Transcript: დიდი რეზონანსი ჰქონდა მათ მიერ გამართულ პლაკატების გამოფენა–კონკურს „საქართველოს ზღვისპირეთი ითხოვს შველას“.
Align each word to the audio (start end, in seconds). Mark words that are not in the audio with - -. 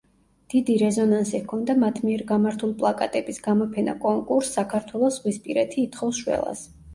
დიდი 0.51 0.75
რეზონანსი 0.83 1.41
ჰქონდა 1.41 1.75
მათ 1.83 1.99
მიერ 2.05 2.23
გამართულ 2.31 2.71
პლაკატების 2.79 3.41
გამოფენა–კონკურს 3.49 4.51
„საქართველოს 4.57 5.21
ზღვისპირეთი 5.21 5.81
ითხოვს 5.85 6.25
შველას“. 6.25 6.67